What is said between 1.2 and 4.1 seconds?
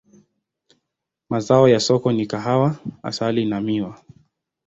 Mazao ya soko ni kahawa, asali na miwa.